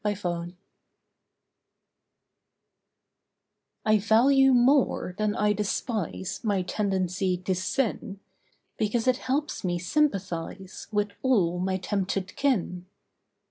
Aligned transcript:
UNDERSTOOD 0.03 0.55
I 3.85 3.99
value 3.99 4.51
more 4.51 5.13
than 5.15 5.35
I 5.35 5.53
despise 5.53 6.39
My 6.43 6.63
tendency 6.63 7.37
to 7.37 7.53
sin, 7.53 8.19
Because 8.79 9.05
it 9.07 9.17
helps 9.17 9.63
me 9.63 9.77
sympathise 9.77 10.87
With 10.91 11.09
all 11.21 11.59
my 11.59 11.77
tempted 11.77 12.35
kin. 12.35 12.87